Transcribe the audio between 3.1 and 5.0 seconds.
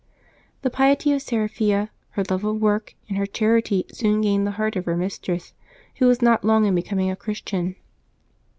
her charity soon gained the heart of her